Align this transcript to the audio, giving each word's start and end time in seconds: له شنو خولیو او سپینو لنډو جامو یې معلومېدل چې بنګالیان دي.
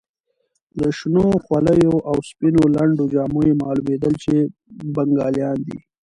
له 0.79 0.87
شنو 0.97 1.25
خولیو 1.43 1.95
او 2.09 2.15
سپینو 2.29 2.63
لنډو 2.75 3.05
جامو 3.13 3.41
یې 3.47 3.53
معلومېدل 3.63 4.13
چې 4.23 4.33
بنګالیان 4.95 5.57
دي. 5.67 5.77